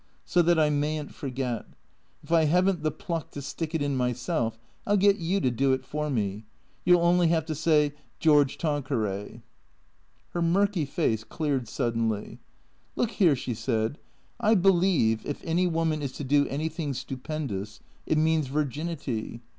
[0.25, 1.63] So that I may n't forget.
[2.23, 5.39] If I have n't the pluck to stick it in myself, I '11 get you
[5.41, 6.45] to do it for me.
[6.85, 9.43] You '11 only have to say' George Tanqueray.'"
[10.33, 12.39] Her murky face cleared suddenly."
[12.95, 13.99] Look here," she said."
[14.49, 19.41] I believe, if any woman is to do anytliing stupendous, it means virginity.